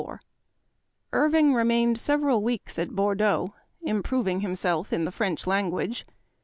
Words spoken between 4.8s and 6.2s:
in the French language.